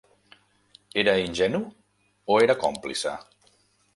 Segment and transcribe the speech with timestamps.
[1.01, 1.61] Era ingenu
[2.31, 3.13] o era còmplice?